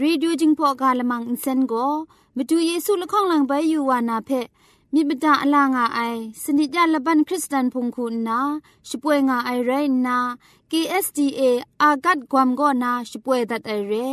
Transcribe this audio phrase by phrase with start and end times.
[0.02, 1.74] Radio จิงพอกาละมังอินเซนโก
[2.36, 4.30] มดูเยซูละข้องหลังใบยูวานาเพ
[4.92, 6.00] มิบดาอลางาไอ
[6.42, 8.38] สนิจยาละบันคริสตันพงคุณนา
[8.88, 9.70] ช่วยงาไอไร
[10.06, 10.18] นา
[10.70, 11.40] KSDA
[11.82, 14.08] อากัดความก็นาช่วยดัดไอเร่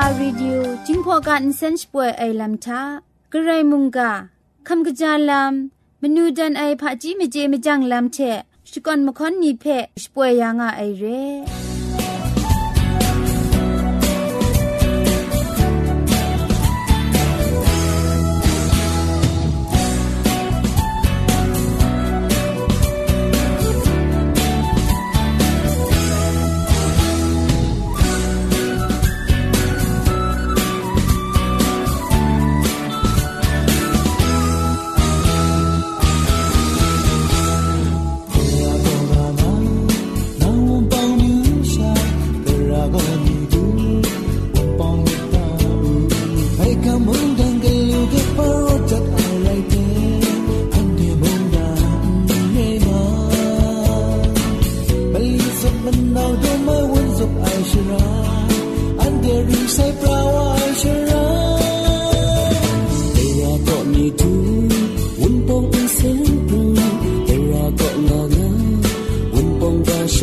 [0.00, 2.82] AWR Radio จิงพอกันเซนช่วยไอลัมทา
[3.32, 4.12] กระไรมุงกา
[4.68, 5.52] คำกระจาลัม
[6.02, 8.18] มนูดันไอผาจีเมเจมจังลัมเช
[8.70, 9.64] สกอนมคอนนีเพ
[10.02, 11.71] ช่วยยังไอเร่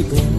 [0.02, 0.39] Michigan.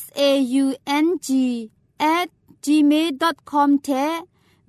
[0.00, 0.30] S A
[0.62, 0.64] U
[1.04, 1.28] N G
[2.16, 2.28] at
[2.64, 4.14] gmail.com တဲ့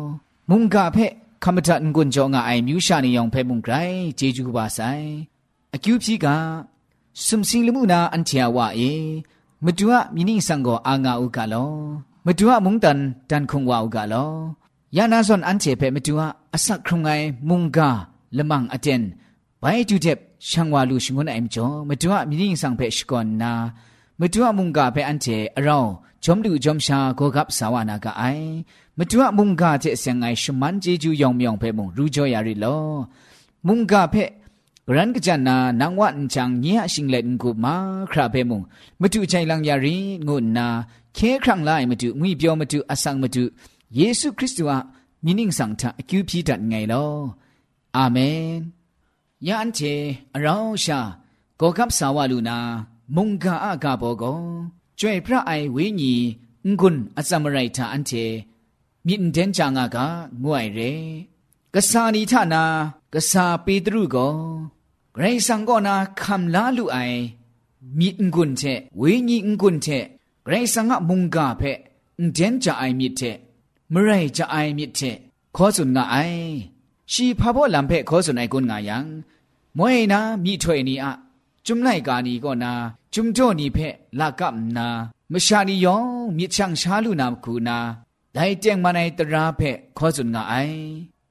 [0.49, 1.05] မုန်ကဖဲ
[1.43, 5.07] ခမတန်ကွန်ကြောငါအိုင်မြူရှာနီယောင်ဖဲမုန်ဂရိုင်ဂျေဂျူးပါဆိုင်
[5.75, 6.27] အကျူပြီက
[7.25, 8.91] စုံစင်းလမှုနာအန်ချာဝအေ
[9.65, 11.71] မတူအမိနိဆောင်ကိုအာငါဥကလော
[12.25, 14.62] မတူအမုန်တန်တန်ခုံဝါဥကလောယနာဇွန်အန်ချေဖဲမတူအစခရုံငိုင်မုန်ကလမန်အတန်ဘိုင်တူတက်ရှန်ဝါလူရှငွန်းအိမ်ကျော်မတူအမိနိဆောင်ဖဲရှကွန်နာမတူအမု
[14.97, 17.09] ยานาซอนอันเจเปมตุอาอสักครุงไง
[17.49, 17.89] มุงกา
[18.37, 19.01] ละมังอเจน
[19.59, 20.17] ไปจูเจ็บ
[20.49, 23.51] ช่างวาลูชงวนไอมจอมตุอามีนิ่งสังเพชกอนนา
[24.19, 25.77] มตุอามุงกาเปอันเจอเรา
[26.23, 28.23] จอมดูจอมชาโกกับสาวนากาไอ
[28.97, 32.65] มตุอามุงกาเจเสียงไงชมันเจจูยองมยองเปมงรู้จอยาริโล
[33.67, 34.15] มุงกาเป
[34.87, 37.75] กรันกจันนานางวันจังเงียชิงเล่นกูมา
[38.11, 38.61] คราเปมง
[39.01, 39.95] มตุใจลังยารี
[40.27, 40.67] งุนนา
[41.15, 43.43] เคครั้งไลมตุงุยเปียวมตุอสังมตุ
[43.97, 44.77] ယေရှုခရစ်တုဟာ
[45.23, 47.13] မိနင်းဆောင်တာအကျူပြည့်တတ်ငယ်လော
[47.97, 48.43] အာမင်
[49.47, 49.93] ယန်ချေ
[50.35, 50.99] အရောင်းရှာ
[51.59, 52.57] ဂေါကပ်ဆာဝလူနာ
[53.15, 54.41] မုန်ကာအကဘောကော
[54.99, 56.13] ကျွဲ့ဖရအိုင်ဝင်းညီ
[56.79, 58.25] ငွန်းအစမရိုက်တာအန်ချေ
[59.05, 59.97] မြင့်တန်ချာငါက
[60.43, 60.91] ငွိုင်ရဲ
[61.73, 62.63] ကဆာနီထနာ
[63.13, 64.35] ကဆာပေတရုကော
[65.15, 67.19] ဂရိဆန်ကောနာခမ်လာလူအိုင်
[67.97, 69.97] မြင့်ငွန်းချေဝင်းညီငွန်းချေ
[70.45, 71.71] ဂရိဆန်ကမုန်ကာဖဲ
[72.17, 73.37] အန်တန်ချာအိုင်မြစ်တဲ့
[76.12, 76.16] อ
[77.12, 79.04] ชีพาพ่อลำเพขอสุนไอกุนงายัง
[79.78, 81.12] มวยนามีถวยนีอะ
[81.66, 82.72] จุมไลกานีก็นา
[83.14, 83.78] จุมจ่อนีเพ
[84.20, 84.86] ลากับนา
[85.32, 87.78] มชานียองมีช่างชาลุนามคูนา
[88.34, 89.60] ได้เจียงมาในตราเพ
[89.98, 90.54] ขอสุนงาไอ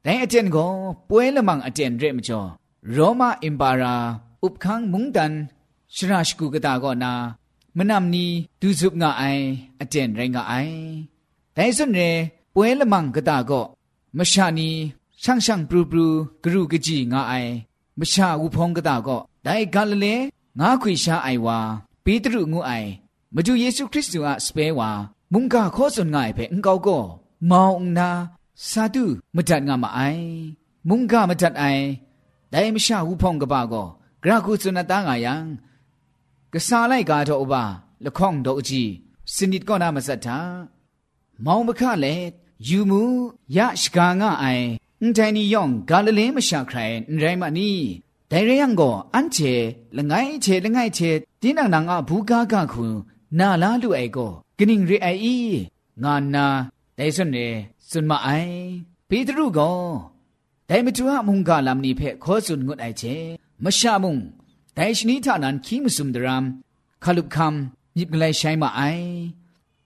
[0.04, 0.70] แต่အကျင့်ကို
[1.10, 2.48] ပွဲလမန်အကျင့်ရဲမကျော်
[2.96, 3.94] ရောမအင်ပါရာ
[4.46, 5.34] ဥပခန်းမုန်တန်
[5.96, 7.14] ရှရာရှကုကတာကောနာ
[7.78, 8.26] မနမ်နီ
[8.60, 9.44] ဒူဇုပ်ငါအိုင်
[9.82, 10.78] အကျင့်ရိုင်းငါအိုင်
[11.54, 12.02] แต่ส่วนเร
[12.55, 13.65] ပွဲလမန်ကတာကော
[14.19, 14.69] မရှာနီ
[15.23, 16.07] ရှန့်ရှန့်ပရူပရူ
[16.43, 17.53] ဂရုကကြီးငါအိုင်
[17.99, 20.15] မရှာဝဖုံးကတာကောဒိုင်ကလလေ
[20.61, 21.59] ငါခွေရှာအိုင်ဝါ
[22.05, 22.91] ပေတရုငုအိုင်
[23.35, 24.91] မကျူယေရှုခရစ်တုအစပဲဝါ
[25.33, 27.05] မုန်ကခောစွန်ငါအိုင်ဖဲအင်ကောကော
[27.51, 28.11] မောင်နာ
[28.69, 29.05] စာတု
[29.37, 30.25] မတတ်ငါမအိုင်
[30.89, 31.85] မုန်ကမတတ်အိုင်
[32.53, 33.87] ဒိုင်မရှာဝဖုံးကပါကော
[34.23, 35.35] ဂရခုစွန်တာငါယံ
[36.53, 37.55] ကစားလိုက်ကားတော့ဘ
[38.05, 38.91] လခေါန့်တော့အကြီး
[39.35, 40.39] စနိတကောနာမဆက်တာ
[41.45, 42.27] မောင်မခလည်း
[42.66, 43.02] ယူမူ
[43.57, 44.66] ယရှကာငါအိုင်
[45.00, 47.71] အန်တိုင်းနီယောင်ဂါလလင်းမရှာခရိုင်အန်တိုင်းမနီ
[48.31, 49.52] ဒိုင်ရယံကိုအန်ချေ
[49.97, 51.11] လငိုင်းချေလငိုင်းချေ
[51.42, 52.85] တင်းနန်နာငါဘူကာကခု
[53.38, 55.37] နာလာလူအိုင်ကိုဂနင်းရအိုင်ဤ
[56.02, 56.47] ငါနာ
[56.99, 57.47] ဒိုင်စွန်နေ
[57.90, 58.54] စွန်မအိုင်
[59.09, 59.78] ပေတရုကို
[60.69, 63.14] ဒိုင်မတူအမုန်ကလမ်နီဖဲခောစွန်ငုတ်အိုင်ချေ
[63.64, 64.21] မရှာမုန်
[64.76, 66.45] ဒိုင်ရှနီထနန်ခီမစုံဒရမ်
[67.04, 67.54] ခလုခမ်
[67.97, 69.07] ညစ်ကလေးဆိုင်မအိုင်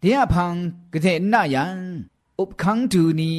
[0.02, 0.54] တေယဖန်
[0.92, 1.66] ကတဲ့နာယံ
[2.40, 3.34] อุปคังตูนี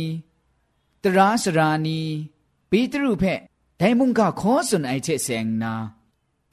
[1.03, 2.01] ตราสรานี
[2.69, 3.23] ปีตรุเพ
[3.77, 5.73] ไดมุงกะขอสุนไอเชเซงนา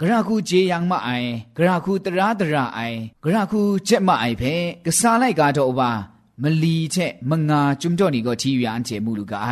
[0.00, 1.10] กระคูเจยังมาไอ
[1.56, 2.80] กระคูตราตราไอ
[3.24, 4.42] กระคูเจมาไอเพ
[4.84, 5.90] กษาไลกาโตบา
[6.42, 6.96] มลีเช
[7.30, 9.48] มงาจุมจ่อนี่ก็ทีอยู่อันเจมูลูกาไอ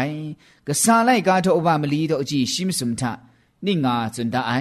[0.66, 3.12] กษาไลกาโตบามลีโตอจีชิมสุมทะ
[3.64, 4.52] นิงาจุนดาไอ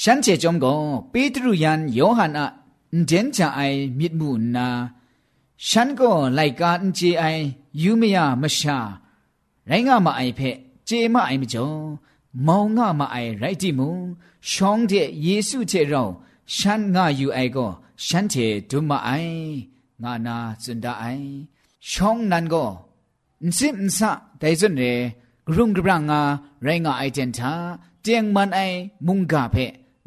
[0.00, 0.74] ฉันเจจอมก็
[1.12, 2.46] ปีตรุยันโยหันอะ
[3.06, 3.60] เดนจาไอ
[3.98, 4.68] มิดมูนา
[5.69, 7.25] ฉันก็ไลกาอันเจไอ
[7.81, 8.79] ยูเมียมชา
[9.67, 10.39] ไรงามาไอเพ
[10.85, 11.69] เจมาไอมจ่อ
[12.47, 13.89] มองงามาไอไรติมู
[14.51, 14.93] ชองเจ
[15.23, 16.03] เยซูเจเรา
[16.55, 17.67] ฉันงาอยู่ไอก็
[18.05, 18.35] ฉันเจ
[18.69, 19.09] ดุมาไอ
[20.03, 21.05] งานาจุนดาไอ
[21.89, 22.65] ช่องนั้นก็
[23.57, 24.83] สิมสะแต่ส่วนเร
[25.47, 26.21] กรุงกรังงา
[26.63, 27.53] ไรงาไอเจนทา
[28.01, 28.59] เตียงมันไอ
[29.07, 29.55] มุงกาเพ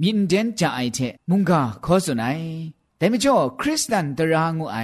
[0.02, 0.99] มินเดนจาไอเท
[1.31, 2.40] มุงกาขอสุนัย
[2.97, 4.79] แต่ไม่จ่อคริสตันตรางูไอ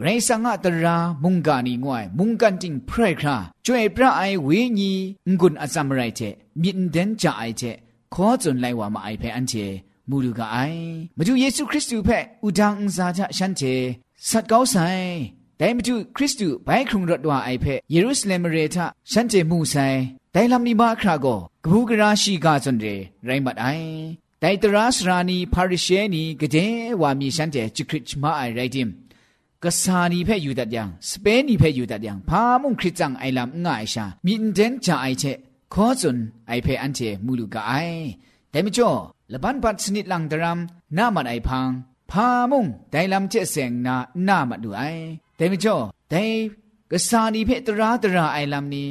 [0.00, 4.92] ဂရိဆာငါတရာမုန်ကနီငွိုင်မုန်ကန်တင်ဖရိုက်ခရာကျွေပြအိုင်ဝေညီ
[5.38, 7.76] ငွန်းအစမရိုက်တဲ့မြင့်တန်ကြအိုက်တဲ့
[8.14, 9.66] ခေါ်စွန်လိုက်ဝါမအိုက်ဖဲအန်ချေ
[10.08, 10.84] မူလူကအိုင်
[11.18, 13.74] မကျူယေရှုခရစ်တုဖက်ဥဒန်းစာချရှန်ချေ
[14.28, 15.10] ဆတ်ကောင်းဆိုင်
[15.60, 18.76] ဒိုင်မကျူခရစ်တုဘိုင်ခုံရတ်ဝါအိုက်ဖဲယေရုရှလင်မရေထ
[19.10, 19.98] ရှန်ချေမှုဆိုင်
[20.34, 23.90] ဒိုင်လမ်နီဘာခရာကိုကပူကရာရှိကစွန်တဲ့ရိုင်းမတ်အိုင်
[24.42, 28.88] ဒိုင်တရာစရာနီပါရရှဲနီကတဲ့ဝါမီရှန်တဲ့ချခရစ်မအိုင်ရိုက်တင်
[29.66, 35.24] กาจนเรไรมัดไอแต่ตรานิเชนีกเจว่ามีฉันเจจิคริชมาไอไรดิมกษานีเพ่อยู่ตัดยังสเปนีเพ่อยู่ตัดยังพามุ่งคริจังไอลำง่ายชามีอินเดนจาไอเช
[35.74, 36.18] ขอจน
[36.48, 37.72] ไอเพ่อันเจมูลูกาไอ
[38.50, 38.90] แต่ไม่จ่อ
[39.32, 40.58] ละบันปัดสนิดลังดราม
[40.96, 41.68] น้ามันไอพัง
[42.10, 44.82] พามุ่งไดลำเจเสงนาหน้ามันดูไอ
[45.36, 45.76] แต่ไม่จ่อ
[46.10, 46.24] แต่
[46.90, 48.90] กษานีเพ่ตราตราไอลำนี้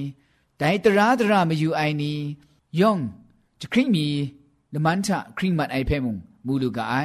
[0.58, 2.18] แต่ตราตรามาอยู่ไอนี้
[2.80, 3.00] ย่อง
[3.60, 4.08] จะคริมี
[4.74, 6.96] ละมันทะคริมัดไอเพ่มุงมูลูกาไอ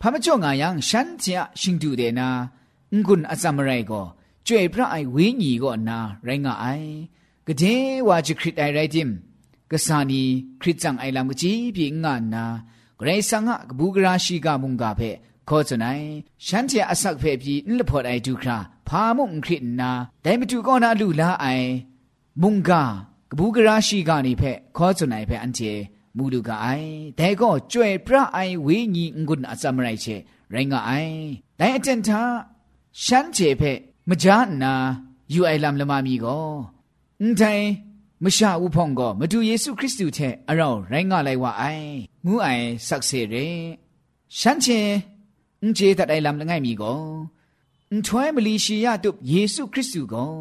[0.00, 2.28] พามาจ่องายังฉันเจะชิงดูเดนา
[3.05, 4.01] งุนอซัมไรก็
[4.47, 6.65] จ่วยพระไอวิญีก็นาไรงาไอ
[7.47, 7.63] กะเจ
[8.07, 9.09] ว่าจะคริตไอไรจิม
[9.71, 10.21] กษานี
[10.61, 12.45] คริตจังไอลำกจีปีงานนา
[12.97, 15.01] เกรซังะกบูกราชีกามุงกาเพ
[15.49, 16.05] ခေါ်စနိုင်
[16.45, 18.57] ရှမ်းချအဆက်ဖဲပြီးနလဖော်အိုင်ဒုခရာ
[18.87, 19.91] ဖာမုန်ခရစ်နာ
[20.23, 21.69] ဒိုင်မတူကောနာလူလာအိုင်
[22.41, 22.83] မုန်ကာ
[23.31, 25.71] ကဘူးကရာရှိကနေဖဲခေါ်စနိုင်ဖဲအန်ချေ
[26.17, 30.15] မူလူကအိုင်ဒဲကောကျွဲ့ပြအိုင်ဝေညီငွန်းအစမရိုက်ချေ
[30.53, 31.15] ရိုင်းကအိုင်
[31.59, 32.21] ဒိုင်အတန်သာ
[33.03, 33.71] ရှမ်းချေဖဲ
[34.09, 34.73] မကြားနာ
[35.33, 36.47] ယူအိုင်လမ်လမမီကို
[37.21, 37.65] အန်တိုင်
[38.23, 41.87] မရှာဦးဖုံကိုမတူယေရှုခရစ်တုထဲအရောရိုင်းကလိုက်ဝအိုင်
[42.25, 43.45] ငူးအိုင်ဆက်စေရဲ
[44.37, 44.79] ရှမ်းချေ
[45.61, 47.01] အန်ကျေတတိုင်လမ်လငိုင်မီကို
[47.91, 50.33] အန်ထွဲမလီရှိယတုယေရှုခရစ်တုကို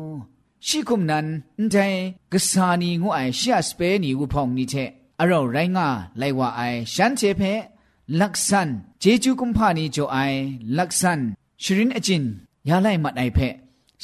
[0.67, 1.27] ရှိကုမနန်
[1.59, 1.99] အန်တိုင်
[2.33, 4.85] ဂဆာနီငူအိုင်ရှာစပဲနီဦးဖုံနီထဲ
[5.21, 5.81] အရောရိုင်းက
[6.21, 7.53] လိုက်ဝအိုင်ရှမ်းချေဖဲ
[8.21, 8.69] ลักษัน
[9.01, 10.17] เจจูกุมพานีโจไอ
[10.79, 11.21] ลักษัน
[11.63, 12.25] ชรินอจิน
[12.69, 13.39] ยาไลมัดไอเพ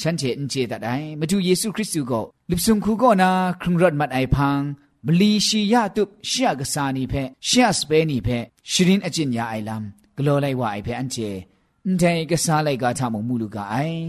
[0.01, 2.21] ฉันเจนเจตัดไอมาดูเยซูคริสต์ก็
[2.51, 4.61] ลิบซุงคูก็นาครุงรถมัดไอพัง
[5.07, 7.15] มลีชียาตุบเชียกษานีเพ
[7.47, 8.29] เชียสเปนีเพ
[8.71, 9.83] ชรินอจินยาไอลัม
[10.19, 14.03] กลัวไลว่าไอเพอันเจန်တိုင်ကစားလိုက်ကားထမမူလူကအိုင်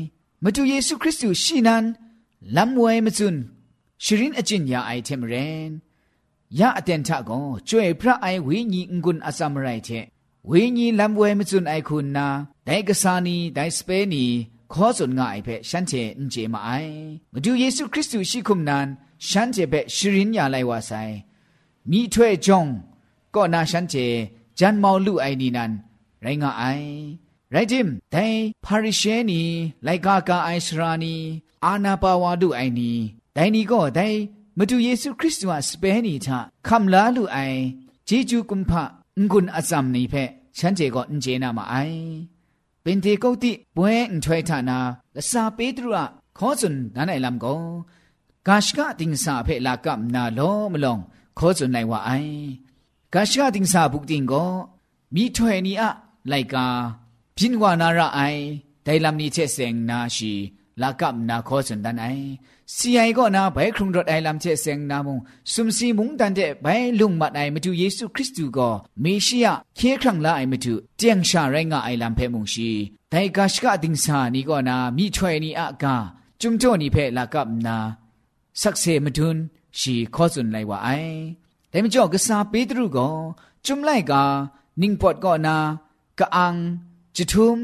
[0.43, 1.85] မတူယေရှုခရစ်သူရှိနန်
[2.55, 3.41] လမ်ဝဲမစွန်း
[4.03, 5.71] ရှရင်အကျင့်ရာအိုင်တယ်မရင်
[6.59, 7.39] ยาอเตนทะกอ
[7.69, 9.89] จวยพระไอวิญีงุนอสามไรเท
[10.50, 12.26] ဝိညာဉ်လမ်းပွဲမစွန်အိုက်ခုနာ
[12.66, 14.24] ဒိုင်ကဆာနီဒိုင်စပဲနီ
[14.72, 16.94] ခေါ်စွန်ငါအိုက်ဖက်ရှမ်းချေအင်ဂျေမအိုင်
[17.32, 18.86] မဒူယေရှုခရစ်သူရှိခုမနန်
[19.28, 21.14] ရှမ်းချေဖက်ရှရင်ညာလိုက်ဝါဆိုင်
[21.90, 22.70] မိထွဲ့ကြောင့်
[23.34, 24.06] ကောနာရှမ်းချေ
[24.58, 25.72] ဂျန်မောင်လူအိုင်နီနန်
[26.24, 26.88] ရိုင်းငါအိုင်
[27.54, 29.40] ရိုက်ဂျင်ဒိုင်ပါရီရှဲနီ
[29.86, 31.14] လိုက်ကာကာအိုင်စရာနီ
[31.64, 32.92] အာနာပါဝါဒုအိုင်နီ
[33.36, 34.18] ဒိုင်နီကောဒိုင်
[34.58, 36.28] မတူယေရှုခရစ်တုဟာစပဲနီချ
[36.66, 37.60] ခမ်လာလူအိုင်
[38.08, 38.82] ဂျေဂျူကွန်ဖာ
[39.30, 40.74] ငွန်းအဇမ်နီဖက် အင်
[41.24, 42.02] ဂျေနာမအိုင်
[42.84, 44.78] ပင်တေကုတ်တိပွဲအန်ထွဲထနာ
[45.16, 46.06] လစာပေတရုအ
[46.38, 47.62] ခေါ်စွန်နာနိုင်လမ်ကို
[48.46, 50.96] ဂါရှကတင်စာဖဲလာကပ်နာလောမလော
[51.38, 52.38] ခေါ်စွန်နိုင်ဝအိုင်
[53.12, 54.50] ဂါရှကတင်စာဘုတ်တင်ကို
[55.14, 55.84] မိထွဲနီအ
[56.30, 56.66] လိုက်ကာ
[57.36, 58.42] ပြင်းဝနာရအိုင်
[58.86, 62.06] ဒိုင်လမ်နီချက်စင်နာရှိလာကပ်နာခေါ်စွန်ဒန်အိုင်စီအိုင်ကောနာဘဲခရုံဒတ်အိုင်လမ်ချေစ ेंग နာမုံစုံစီမုန်တန်တဲ့ဘဲလုံမတ် ลากับนาคอสันดันไอ
[62.74, 65.18] สีไอก็นาไปครุงรถไอลำเชเซงนามุง
[65.52, 66.66] สุมสีมุงตันเจไป
[67.00, 68.70] ลุงมัดไอมาดูเยซูคริสต์ก็
[69.04, 72.70] มีชียเคครั้งละไอมาดูเจียงชาไรงาไอลำเพมุงชี
[73.10, 75.96] แต่กาชกาดิงสานี่ก็นามีช่วยนี่อากา
[76.40, 77.76] จุมโจนี่เพลากับนา
[78.60, 79.36] สักเซมาดุน
[79.78, 80.88] ชีคอสันไลว่าไอ
[81.68, 83.08] แต่ไม่จอกษาปีตรูก็
[83.66, 84.22] จุมไลกา
[84.80, 85.56] นิ่งปอดก็นา
[86.18, 86.54] กะอัง
[87.16, 87.58] จิทุม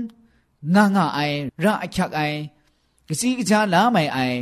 [0.74, 1.20] ง่างไอ
[1.64, 2.20] ระอักไอ
[3.08, 4.38] ကစီကကြလာမိုင်အိုင်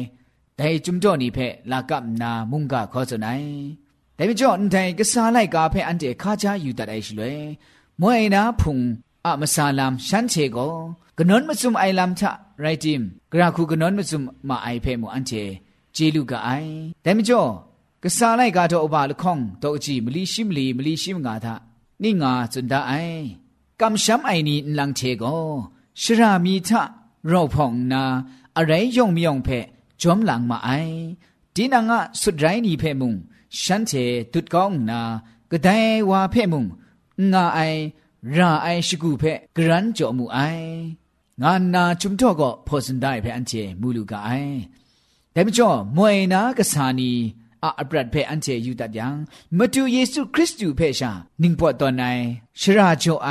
[0.59, 3.49] ဒဲจุမ်တော့နိဖက်လာကပ်နာမုန်ကခေါ်စနိုင်
[4.19, 7.43] ဒဲမကျော်အန်တိုင်ကစားလိုက်ကာဖက်အန်တေခါချာယူတတ်အိုင်ရှိလွယ်
[8.01, 8.83] မွေနာဖုန်
[9.27, 10.73] အမဆာလမ်ရှန်ချေကို
[11.19, 12.23] ကနွန်မစုံအိုင်လမ်ချ
[12.63, 13.01] ရိုက်တင်
[13.31, 15.43] ဂရာခုကနွန်မစုံမအိုင်ဖဲမအန်ချေ
[15.97, 16.71] ဂျေလူကအိုင်
[17.05, 17.51] ဒဲမကျော်
[18.03, 21.55] ကစားလိုက်ကာတော့အပါလခေါင်တော့အကြည့်မလီရှိမလီမလီရှိမငါသာ
[22.03, 23.23] နိငါစွန်ဒအိုင်
[23.81, 25.45] ကမ်ရှမ်အိုင်နီလန်ချေကို
[26.03, 26.71] ရှရာမီထ
[27.31, 28.03] ရောက်ဖောင်နာ
[28.58, 29.60] อะไรยองมียองเพ่
[30.02, 30.70] จอมหลังมาไอ
[31.56, 33.14] ดีนังอะสุดไรนี่เพ่มุง
[33.62, 33.94] ฉันเจ
[34.34, 35.02] ตุดกองนา
[35.52, 35.78] ก็ได้
[36.10, 36.66] ว่าเพ่มุง
[37.34, 37.60] งาไอ
[38.38, 39.24] ราไอชิกูเพ
[39.56, 40.40] กรันจอมูไอ
[41.42, 44.30] งานนาชุมทอก็พอสันได้เพอันเจมูลูกาไอ
[45.32, 47.12] แต่ไม่จ่อมวยนากษานี
[47.64, 49.16] อาอัปรัดเพอันเจยูตัดยัง
[49.58, 52.04] มาดูเยซูคริสต์อยู่เพชานิ่งปวดตอนไหน
[52.60, 53.30] ชราโจไอ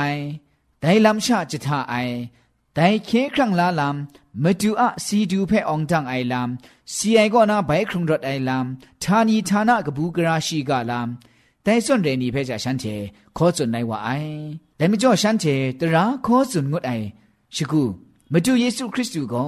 [2.75, 12.85] แต่ลำชาจะท่าไอแต่เคครั้งละลำมาดูอะซีดูเพอองตังไอลำซีไอก็น่าไปครุงรถไอลำทานีทานะกบูกราชีกาลำแต่ส่วนเรนีเพจาฉันเท
[13.37, 14.09] ขอจุนในว่าไอ
[14.77, 15.45] แต่ไม่จ่อฉันเท
[15.79, 16.91] ตระขอจุนงดไอ
[17.55, 17.83] ชิกู
[18.31, 19.45] มาดูเยซูคริสต์ก็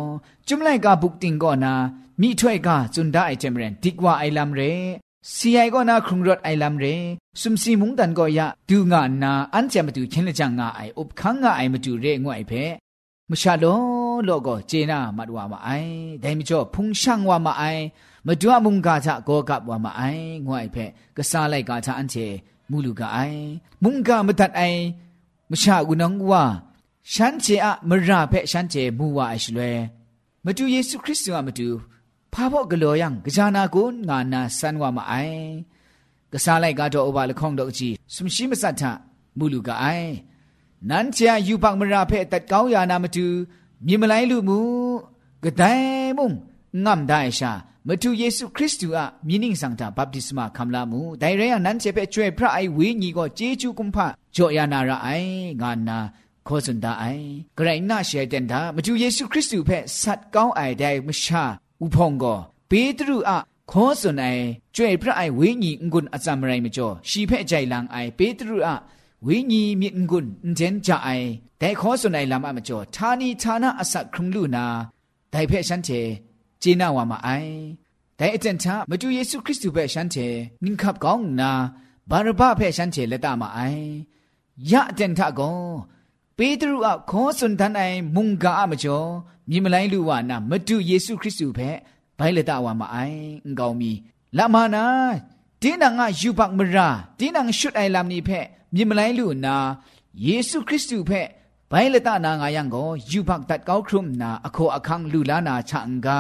[0.48, 1.74] จุมไลกาบุกติงก็นา
[2.22, 4.62] มีถ้วยกาจุนได้ไอเจมเรนดิกว่าไอลำเร
[5.36, 6.96] စီအိုင်ကောနာခုံရတ်အိုင်လမ်ရေ
[7.42, 12.64] စုံစီမုန်တန်ကိုယဒူငါနာအန်ချမတူချင်းလကြငါအိုင်ဥပခန်းငါအိုင်မတူရဲငွအိုင်ဖဲ
[13.31, 13.81] မရှာလော
[14.29, 17.83] လောကိုဂျေနာမတ်ဝါမအိုင်ဒိုင်မကျော်ဖုန်ရှန်ဝါမအိုင်
[18.27, 20.85] မဒွအမုန်ကာချကောကပ်ဝါမအိုင်ငွအိုင်ဖဲ
[21.17, 22.27] ကစားလိုက်ကာချအန်ချေ
[22.71, 23.43] မူလူကအိုင်
[23.83, 24.81] မုန်ကာမတတ်အိုင်
[25.51, 26.43] မရှာကူနောင်ဝါ
[27.13, 29.71] ရှမ်းချေအမရဖဲရှမ်းချေမူဝါအရှလွဲ
[30.45, 31.69] မတူယေရှုခရစ်တုကမတူ
[32.33, 35.45] ဖာဖို့ဂလောယံကြာနာကိုငါနာဆန်ဝမအိုင်
[36.33, 38.83] ကစားလိုက်ကတော့အဘလခေါင်တော့ကြည့်စမရှိမစတ်ထ
[39.39, 40.11] မူလူကအိုင်
[40.91, 43.27] နန်းချာယူပတ်မရာဖဲတတ်ကောင်းယာနာမတူ
[43.87, 44.59] မြေမလိုက်လူမူ
[45.45, 46.29] ကဒိုင်မုံ
[46.85, 47.53] ငမ်ဒိုင်ရှာ
[47.89, 53.99] မတူယေရှုခရစ်တုအမြင်းနင်းဆောင်တာဘပ်တိစမခံလာမှုဒိုင်ရယနန်းချေဖဲကျွဲဖရအိုင်ဝင်းကြီးကိုဂျေချူကွန်ဖ
[54.35, 55.99] ကြောယာနာရအိုင်ငါနာ
[56.47, 57.27] ခေါ်စွန်ဒအိုင်
[57.59, 61.43] ဂရိုင်းနာရှဲတန်တာမတူယေရှုခရစ်တုဖဲဆတ်ကောင်းအိုင်ဒိုင်မရှာ
[61.85, 62.39] ဥဖုံကို
[62.71, 63.33] ပေတရုအ
[63.71, 64.45] ခေါ်စွန်အိုင်
[64.77, 68.71] ကျွဲ့ပြအိုင်ဝိညာဉ်ငွန်းအစမရိုင်မကျော်ရှီဖဲ့ကြိုင်လန်အိုင်ပေတရုအ
[69.27, 71.29] ဝိညာဉ်မြင့်ငွန်းအန်ကြအိုင်
[71.61, 74.65] ဒဲခေါ်စွန်အိုင်လမ်အမကျော်ဌာနီဌာနအစခရုံလူနာ
[75.33, 76.01] ဒိုင်ဖဲ့ရှန်တေ
[76.63, 77.55] ဂျေနာဝါမအိုင်
[78.19, 80.27] ဒဲအတန်ချမတူယေရှုခရစ်တုဖဲ့ရှန်တေ
[80.65, 81.51] နင်ခပ်ကောင်းနာ
[82.11, 83.85] ဘာရဘဖဲ့ရှန်တေလက်တမအိုင်
[84.71, 85.59] ယအတန်ထကော
[86.37, 89.09] ပေတရုအခေါ်စွန်တန်အိုင်မုန်ကာအမကျော်
[89.51, 91.75] မြင်မလိုက်လူဝနာမတူယေရှုခရစ်တုဖဲ့
[92.19, 93.93] ဘိုင်လက်တဝါမအိုင်အင်ကောင်းမီ
[94.37, 94.85] လာမနာ
[95.65, 99.57] တင်းနာငါယူပတ်မရာတင်းနာငါရှုတ်အိုင်လာမနိဖက်မြင်မလိုက်လူနာ
[100.27, 101.29] ယေရှုခရစ်သူဖက်
[101.71, 106.19] ဘိုင်လတနာငါယံကိုယူပတ်တတ်ကောက်ခရုမနာအခေါ်အခန်းလူလာနာချန်ကာ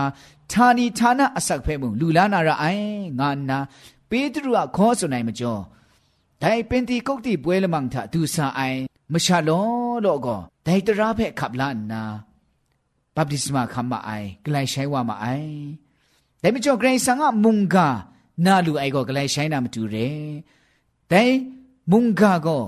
[0.51, 2.89] ဌာနီဌာနအစက်ဖဲမှုလူလာနာရအိုင်
[3.21, 3.59] ငါနာ
[4.11, 5.63] ပေတရုကခေါ်ဆိုနိုင်မကျော်
[6.43, 8.81] ဒိုင်ပင်တီကုတ်တီပွဲလမန်ထဒူဆာအိုင်
[9.13, 9.67] မရှာလော
[10.05, 12.03] လောကောဒိုင်တရာဖက်ခပ်လာနာ
[13.15, 15.55] ဘပ်တိစမခမအိုင်ဂလိုင်ရှိုင်ဝမအိုင်
[16.43, 17.89] ဒိုင်မကျော်ဂရိဆန်ကမုန်ကာ
[18.45, 20.19] နာလူအိုက်ကိုကလေးဆိုင်နာမတူတယ်
[21.11, 21.35] ဒိုင်
[21.91, 22.63] မုန်ကာကို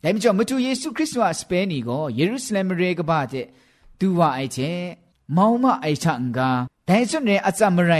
[0.00, 3.34] แต่ไม่จอมตูเยซูคริสต์ว่าสเปนีก็เยรูซาเล็มเรกบ้าเจ
[3.98, 4.58] ดูว่าไอเจ
[5.36, 6.50] มาวมาไอชังกา
[6.86, 7.92] แต่ส่วนเรอัจามไร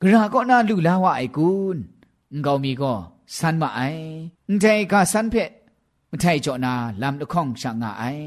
[0.00, 1.76] กระก็น่าลูลาว่าไอกุน
[2.44, 2.94] งามีก็
[3.38, 3.80] สันมาไอ
[4.60, 5.34] ใจกาสันเพ
[6.10, 8.26] မထိုက်ကြောနာလမ်တခေါင်ရှာငါအိုင်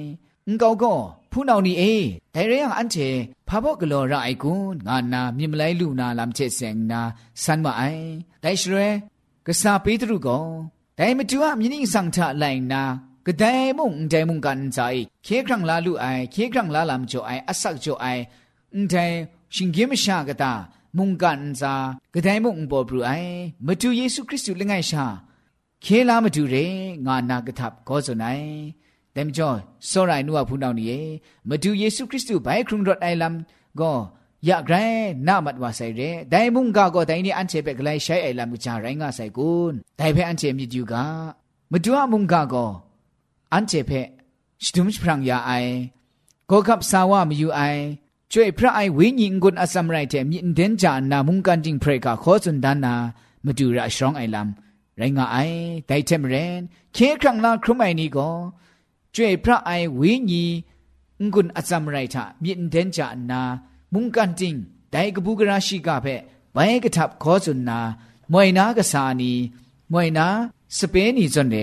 [0.51, 0.99] ငကောကော
[1.31, 1.95] ဖူးနောင်နီအေ
[2.35, 3.09] ဒိုင်ရယံအန်ချေ
[3.49, 7.01] ဖာဘော့ကလောရအိုင်ကွန်ငါနာမြင်မလိုက်လူနာလမ်ချေစင်နာ
[7.43, 8.05] ဆန်မအိုင်
[8.43, 8.89] ဒိုင်ရှရဲ
[9.47, 10.45] ကစားပေးသူကော
[10.99, 12.83] ဒိုင်မတူအမြင်းင်းဆောင်ထလိုက်နာ
[13.27, 18.23] ကဒိုင်မုန်ဒိုင်မုန်ကန်ဇိုင်ခေခရံလာလူအိုင်ခေခရံလာလမ်ချိုအိုင်အဆက်ချိုအိုင်
[18.75, 19.15] အန်ဒိုင်
[19.55, 20.53] ရှင်ဂိမရှာကတာ
[20.97, 21.75] မုန်ကန်ဇာ
[22.15, 23.33] ကဒိုင်မုန်ပေါ်ဘရူအိုင်
[23.67, 25.05] မတူယေရှုခရစ်သူလငယ်ရှာ
[25.85, 26.67] ခေလာမတူရေ
[27.07, 28.49] ငါနာကထပ်ကောဇွန်နိုင်
[29.15, 29.49] แต่มจ่อ
[29.91, 31.03] สรายนัวพูนาวนี่
[31.49, 33.35] มาดูเยซูคริสต์ไปครุงรถไอลัม
[33.81, 33.93] ก็
[34.47, 34.75] อยากไร
[35.29, 41.05] น่ามัดว่าใส่เรแต่มุงกาก็แต่นี่อันเชเปกไลใช้ไอลัมจาไรงาใส่กุนแต่เพออันเชมีอยู่กา
[41.71, 42.67] มาดูมุงกาก็
[43.55, 43.93] อันเชเพ
[44.65, 45.53] สตุมพรังยาไอ
[46.51, 47.61] ก็ขับสาวามีอยู่ไอ
[48.33, 52.95] ช่วยพระไอวิญญกุนอสัมไรเทมีเดนจานามุงกันจิงเพรกาขอสุนดานา
[53.45, 54.49] มาดูระชรองไอลัม
[54.99, 55.37] ไรงาไอ
[55.87, 56.61] แต่เทมเรน
[56.93, 58.29] เคครั้งลาครุมไอนี่ก็
[59.16, 60.44] ကျွေพระไอวิญี
[61.34, 63.42] งุนอซัมไรทะมีอินเดนจานา
[63.94, 64.56] มุงกันติง
[64.92, 66.08] ไดกบูกราชิกาเพ
[66.54, 67.80] ไปกะทับขอสุนนา
[68.32, 69.32] มวยนากะสานี
[69.92, 70.28] มวยนา
[70.78, 71.58] สเปนีจนเด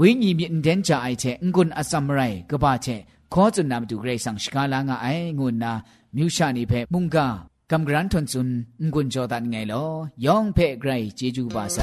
[0.00, 1.24] วิญีมีอินเดนจาไอเท
[1.54, 2.86] งุนอซัมไรกบาเท
[3.32, 5.06] ขอจุนนามดูเกรสังชกาลางไอ
[5.38, 5.72] งุนนา
[6.16, 7.26] มิวชานีเพมุงกา
[7.70, 8.48] กำกรันทนซุน
[8.92, 9.84] งุนจอดันไงลอ
[10.24, 11.78] ยองเพไกรเจจูบาไซ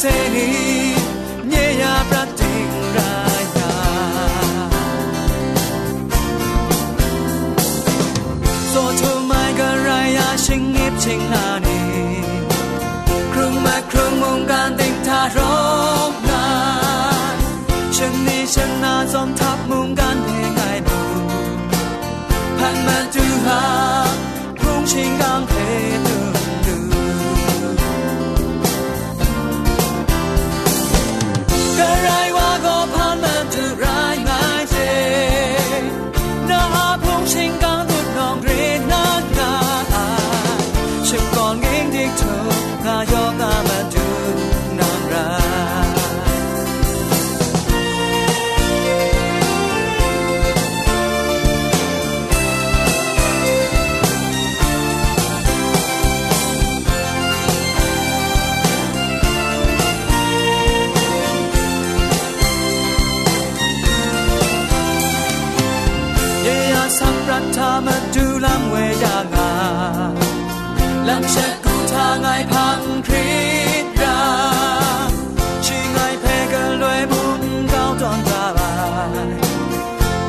[0.00, 0.69] seni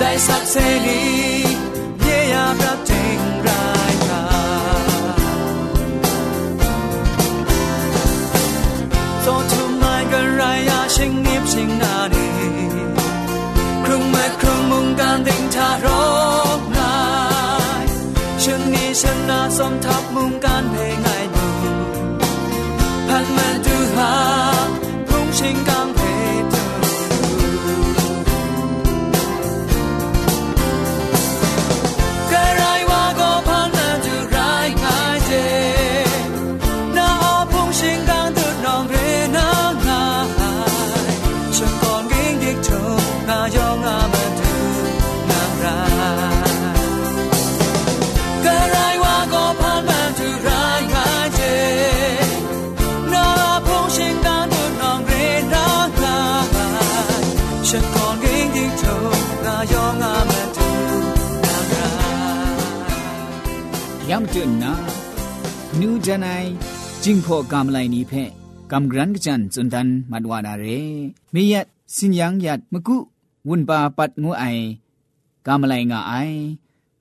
[0.02, 1.04] ได้สักเสรี
[2.02, 4.24] เยียบรับจริงรายกา
[9.22, 12.30] โซทุมายกันรยาชิงนิบชิงนาดี
[13.86, 15.88] ครุงเมื่ครุงมุงการดิงทาร
[16.60, 16.96] กนา
[17.84, 17.86] ย
[18.44, 21.10] ชิงนี้ชนะสมทับมุงการเพลงไง
[64.11, 64.73] ยามตุนนา
[65.81, 66.29] นูจันไอ
[67.05, 68.13] จิงพอกามไลนี้เพ
[68.73, 70.65] กำกรันกจันจุนดันมัดวานาเร
[71.35, 71.67] มียัด
[71.97, 72.97] สินยังยัดมกุ
[73.49, 74.45] วุนปาปัดงูไอ
[75.47, 76.15] กามไลงาไอ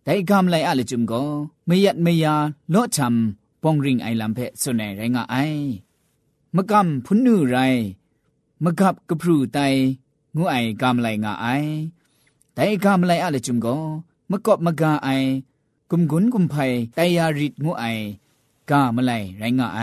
[0.04, 1.22] แต่กามไลอะเลจุมก็
[1.65, 2.36] ไม่ยัดไม่ยา
[2.72, 5.36] โลชำปองริงไอลำเพสุนไอไรงาไอ
[6.56, 7.58] มกำพุนนูไร
[8.63, 9.60] มกับกพรูไต
[10.36, 11.48] งูไอกามไลงาไอ
[12.54, 13.76] แต่กามไลอะเลจุมก็
[14.32, 15.10] มกอบมกาไอ
[15.89, 16.56] กุมกุนกุมไพ
[16.96, 17.86] ไตยาริดงูไอ
[18.70, 19.80] กามไลไรงาไอ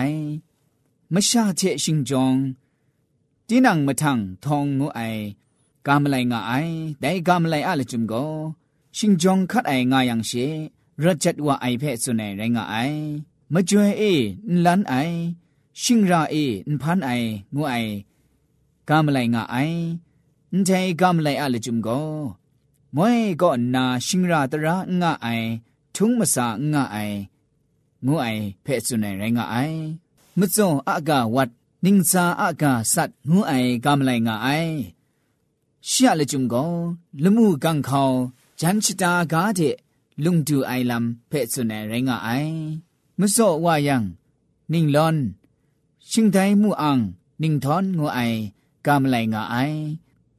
[1.12, 2.34] มชาเชชิงจง
[3.48, 5.00] จีนังมะทังทองงูไอ
[5.86, 6.52] กามไลงาไอ
[7.00, 8.14] แต่กามไลอะละจุมโก
[8.96, 10.30] ชิงจงคัดไองายังเช
[11.02, 12.76] รจัดว่าไอเพสุนัยไรงาไอ
[13.52, 14.02] มะจวยเอ
[14.54, 14.94] นลันไอ
[15.82, 16.36] ชิงราเอ
[16.72, 17.10] นพันไอ
[17.54, 17.74] งูไอ
[18.88, 19.56] กามไลงาไอ
[20.54, 22.10] န်တဲကမ်လိုက်အလจุมကို
[22.96, 25.48] မွဲကောနာရှင်ရာတရာငါအိုင်
[25.94, 27.18] ထုံးမစာငါအိုင်
[28.06, 29.78] ငိုအိုင်ဖဲ့စွနေရိုင်းငါအိုင်
[30.38, 31.52] မစုံအကဝတ်
[31.84, 34.74] နင်းစာအကဆတ်ငိုအိုင်ကမလိုက်ငါအိုင်
[35.90, 36.72] ရှာလေจุมကို
[37.22, 38.10] လမှုကန်ခေါ
[38.60, 39.76] ဂျန်ချတာကားတဲ့
[40.24, 42.28] ลุงดูไอลำเพะสุนเรงไอ
[43.18, 44.02] มโซว่ายัง
[44.72, 45.16] นิ่งลอน
[46.10, 46.98] ชิงไทมูอัง
[47.42, 48.20] นิ่งทอนงูไอ
[48.86, 49.56] กามไลงาไอ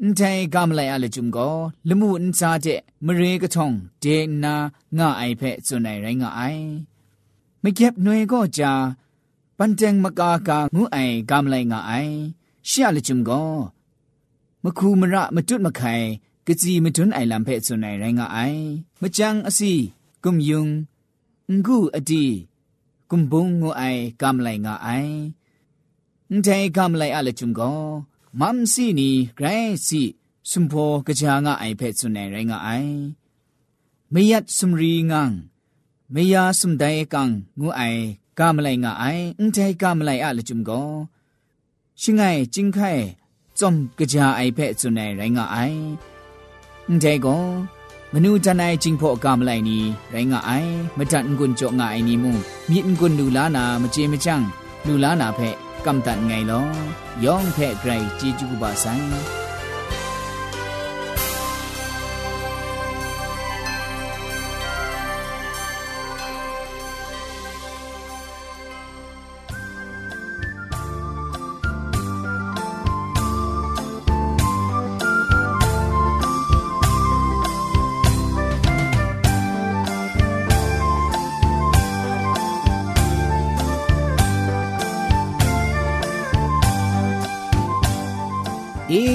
[0.07, 1.57] န်တိုင်ကမလိုက်အလကျုံကို
[1.89, 3.69] လမှုအန်စားတဲ့မရေကထုံ
[4.03, 4.55] ဒေနာ
[4.99, 6.67] ငါအိုင်ဖဲစွန်နိုင်ရိုင်းငါအိုင်
[7.63, 8.73] မကျက်နွေကိုကြာ
[9.59, 12.15] ပန်တန်မကာကာငုအိုင်ကမလိုက်ငါအိုင်
[12.69, 13.51] ရှာလကျုံကို
[14.65, 16.07] မခုမရမတွတ်မခိုင်
[16.47, 18.63] ကစီမတွန်းအိုင်လံဖဲစွန်နိုင်ရိုင်းငါအိုင်
[19.03, 19.73] မချန်းအစီ
[20.25, 20.65] ကုံယုံ
[21.65, 22.25] ငုအတီ
[23.11, 25.15] ကုံဘုံငုအိုင်ကမလိုက်ငါအိုင်
[26.33, 27.81] န်တိုင်ကမလိုက်အလကျုံကို
[28.40, 29.48] มัมซีนีไกร
[29.88, 30.02] ซี
[30.52, 30.74] สุมโพ
[31.08, 32.70] กะจางะไอเพสุนไนไรงะไอ
[34.12, 35.32] ไม่ยัดสุมรีงัง
[36.12, 37.82] ไม่ยาสุมไดกังงูไอ
[38.40, 39.06] กามไลงะไอ
[39.40, 40.72] อึนไทกามไลอะละจุมโก
[42.02, 42.22] ชิงไง
[42.54, 42.92] จิงไข่
[43.60, 45.58] จอมกะจาไอเพสุนไนไรงะไอ
[46.88, 47.28] อึนไทโก
[48.12, 49.80] มนูจันไอจิงโพกามไลนี
[50.12, 50.52] ไรงะไอ
[50.98, 52.32] มะจันกุนโจงะไอนีมุ
[52.70, 54.42] มีนกุนดูลานามะเจมะจัง
[54.87, 56.67] လူလာနာဖက်ကမ်တန်ငိုင်လော
[57.25, 59.05] ယောင်ဖက်ဂရိုင်ជីဂျူဘာဆိုင်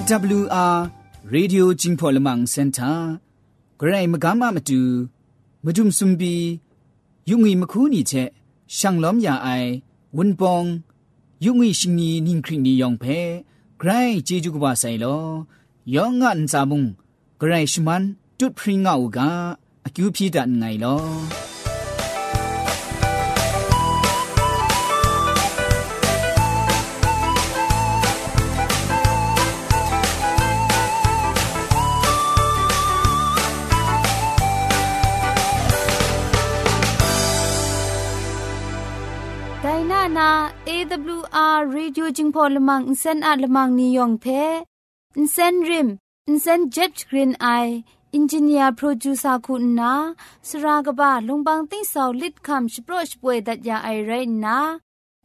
[0.06, 0.92] AWR
[1.32, 2.98] Radio Jingpo Lamang Center
[3.80, 4.82] ဂရိုင်မကမမတူ
[5.66, 6.36] မဒုံစုံဘီ
[7.30, 8.30] ယုံငီမခူးနီချက်
[8.76, 9.70] ရှန်လောမြအိုင်
[10.16, 10.68] ဝွန်ပောင်
[11.46, 13.20] ယုံငီရှင်နီနင်းခရီနီယောင်ဖဲ
[13.80, 15.24] ဂရိုင်ဂျေဂျူကဘာဆိုင်လော
[15.96, 16.82] ယောင်ငန်စာမုံ
[17.40, 18.04] ဂရိုင်ရှမန်
[18.40, 19.20] တုတ်ဖရင်ငါဥက
[19.86, 21.53] အကျူဖြီဒန်ငိုင်လော
[40.24, 40.36] นานา
[40.70, 44.26] AWR Radio จึงพอลมังอินเซนอาลมังนิยองเพ
[45.18, 45.88] อินเซนริม
[46.28, 47.48] อินเซนเจ็ตกรีนไอ
[48.16, 49.94] อินจิเนียร์โปรดิวซาคุณนา
[50.48, 54.12] สรากบะลงบางติ้งสาวลิดคำสโปรชป่วยดัดยาไอไร
[54.44, 54.58] นา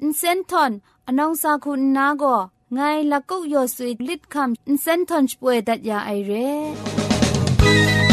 [0.03, 0.73] อินเซนทอน
[1.07, 2.37] อนองซาคุณนาก็
[2.75, 2.79] ไง
[3.11, 8.08] ละกุกยอสุยลิดคำอินเซนทอนป่วยดัดยาไอเร่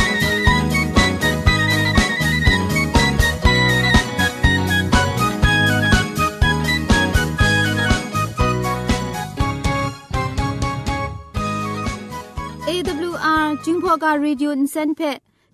[13.64, 15.00] จึงพอกา radio อินเซนเพ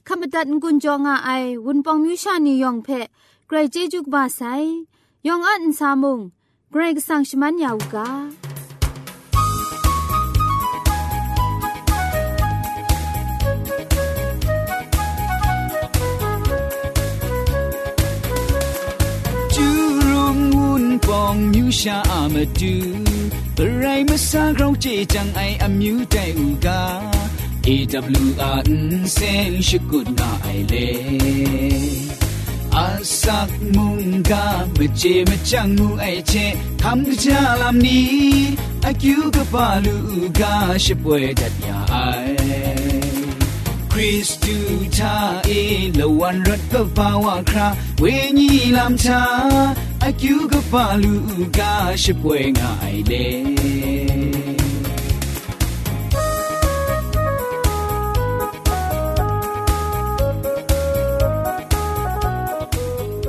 [0.08, 1.30] ขมตัดกุญจงอาไอ
[1.66, 2.88] วุนปองมิวชานียองเพ
[3.48, 4.40] ไกรเจจุกบาไซ
[5.26, 6.20] ยองอันซามุง
[6.70, 8.08] ไกรกสังชมันยาวกา
[19.54, 19.66] จู
[20.08, 22.74] รุงวุนปองมิวชาอามาดู
[23.56, 26.82] บรายมาสร้างเราเจจังไออามิวใจอูกา
[27.66, 28.60] AWR
[29.14, 29.18] เซ
[29.50, 30.74] นชิกุดนาไอเล
[32.74, 32.86] อา
[33.22, 36.34] สักมุงกาเมเจมจังมูไอเจ
[36.82, 38.36] ทำกจาลามนี้